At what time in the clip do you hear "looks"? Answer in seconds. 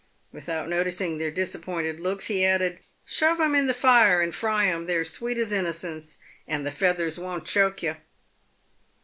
1.99-2.25